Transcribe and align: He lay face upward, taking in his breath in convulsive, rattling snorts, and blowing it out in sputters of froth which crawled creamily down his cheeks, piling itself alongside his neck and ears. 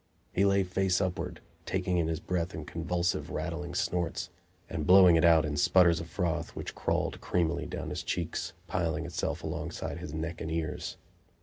He 0.33 0.45
lay 0.45 0.63
face 0.63 0.99
upward, 0.99 1.41
taking 1.67 1.97
in 1.99 2.07
his 2.07 2.19
breath 2.19 2.55
in 2.55 2.65
convulsive, 2.65 3.29
rattling 3.29 3.75
snorts, 3.75 4.31
and 4.67 4.87
blowing 4.87 5.15
it 5.15 5.23
out 5.23 5.45
in 5.45 5.57
sputters 5.57 5.99
of 5.99 6.07
froth 6.09 6.55
which 6.55 6.73
crawled 6.73 7.21
creamily 7.21 7.69
down 7.69 7.91
his 7.91 8.01
cheeks, 8.01 8.53
piling 8.65 9.05
itself 9.05 9.43
alongside 9.43 9.99
his 9.99 10.11
neck 10.11 10.41
and 10.41 10.49
ears. 10.49 10.97